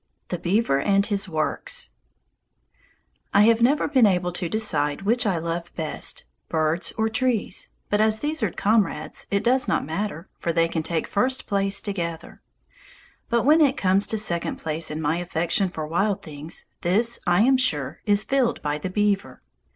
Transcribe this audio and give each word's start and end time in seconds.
The 0.29 0.39
Beaver 0.39 0.79
and 0.79 1.05
his 1.05 1.29
Works 1.29 1.91
I 3.35 3.43
have 3.43 3.61
never 3.61 3.87
been 3.87 4.07
able 4.07 4.31
to 4.31 4.49
decide 4.49 5.03
which 5.03 5.27
I 5.27 5.37
love 5.37 5.71
best, 5.75 6.25
birds 6.49 6.91
or 6.97 7.07
trees, 7.07 7.69
but 7.87 8.01
as 8.01 8.19
these 8.19 8.41
are 8.41 8.47
really 8.47 8.55
comrades 8.55 9.27
it 9.29 9.43
does 9.43 9.67
not 9.67 9.85
matter, 9.85 10.27
for 10.39 10.51
they 10.51 10.67
can 10.67 10.81
take 10.81 11.05
first 11.05 11.45
place 11.45 11.81
together. 11.83 12.41
But 13.29 13.43
when 13.45 13.61
it 13.61 13.77
comes 13.77 14.07
to 14.07 14.17
second 14.17 14.55
place 14.55 14.89
in 14.89 15.03
my 15.03 15.17
affection 15.17 15.69
for 15.69 15.85
wild 15.85 16.23
things, 16.23 16.65
this, 16.81 17.19
I 17.27 17.41
am 17.41 17.57
sure, 17.57 17.99
is 18.07 18.23
filled 18.23 18.59
by 18.63 18.79
the 18.79 18.89
beaver. 18.89 19.43